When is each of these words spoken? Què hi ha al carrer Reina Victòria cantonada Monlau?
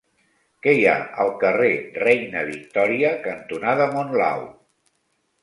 Què 0.61 0.71
hi 0.77 0.87
ha 0.91 0.95
al 1.25 1.29
carrer 1.43 1.69
Reina 2.05 2.43
Victòria 2.49 3.13
cantonada 3.27 3.89
Monlau? 3.93 4.45